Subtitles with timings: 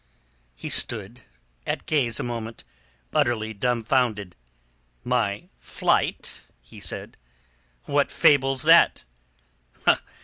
[0.55, 1.21] He stood
[1.67, 2.63] at gaze a moment,
[3.13, 4.35] utterly dumbfounded.
[5.03, 7.17] "My flight?" he said.
[7.85, 9.03] "What fable's that?"